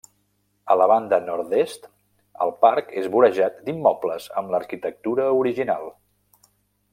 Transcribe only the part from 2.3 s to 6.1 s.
el parc és vorejat d'immobles amb l'arquitectura original.